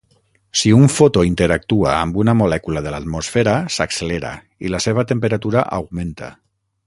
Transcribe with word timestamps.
Si 0.59 0.69
un 0.77 0.85
fotó 0.93 1.25
interactua 1.31 1.91
amb 1.97 2.17
una 2.23 2.35
molècula 2.39 2.83
de 2.87 2.95
l'atmosfera, 2.95 3.53
s'accelera 3.77 4.33
i 4.69 4.75
la 4.77 4.83
seva 4.87 5.05
temperatura 5.13 5.67
augmenta. 5.81 6.33